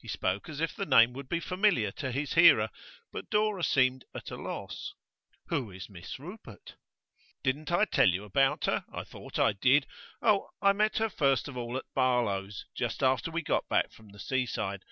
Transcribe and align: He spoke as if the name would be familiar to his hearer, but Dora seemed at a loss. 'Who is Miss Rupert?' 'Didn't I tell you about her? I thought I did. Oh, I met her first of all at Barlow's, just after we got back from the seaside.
He 0.00 0.08
spoke 0.08 0.48
as 0.48 0.58
if 0.58 0.74
the 0.74 0.84
name 0.84 1.12
would 1.12 1.28
be 1.28 1.38
familiar 1.38 1.92
to 1.92 2.10
his 2.10 2.32
hearer, 2.32 2.70
but 3.12 3.30
Dora 3.30 3.62
seemed 3.62 4.04
at 4.12 4.32
a 4.32 4.36
loss. 4.36 4.94
'Who 5.46 5.70
is 5.70 5.88
Miss 5.88 6.18
Rupert?' 6.18 6.74
'Didn't 7.44 7.70
I 7.70 7.84
tell 7.84 8.08
you 8.08 8.24
about 8.24 8.64
her? 8.64 8.84
I 8.92 9.04
thought 9.04 9.38
I 9.38 9.52
did. 9.52 9.86
Oh, 10.20 10.48
I 10.60 10.72
met 10.72 10.96
her 10.98 11.08
first 11.08 11.46
of 11.46 11.56
all 11.56 11.76
at 11.76 11.84
Barlow's, 11.94 12.66
just 12.76 13.00
after 13.00 13.30
we 13.30 13.42
got 13.42 13.68
back 13.68 13.92
from 13.92 14.08
the 14.08 14.18
seaside. 14.18 14.82